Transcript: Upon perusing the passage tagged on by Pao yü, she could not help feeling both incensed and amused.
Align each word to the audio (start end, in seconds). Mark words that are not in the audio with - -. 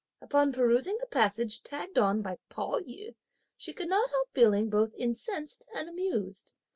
Upon 0.19 0.51
perusing 0.51 0.97
the 0.99 1.05
passage 1.05 1.61
tagged 1.61 1.99
on 1.99 2.23
by 2.23 2.39
Pao 2.49 2.79
yü, 2.79 3.13
she 3.55 3.71
could 3.71 3.87
not 3.87 4.09
help 4.09 4.29
feeling 4.33 4.67
both 4.67 4.95
incensed 4.97 5.67
and 5.75 5.87
amused. 5.87 6.53